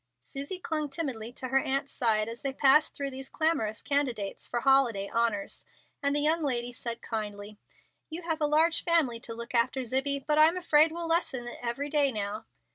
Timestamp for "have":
8.23-8.41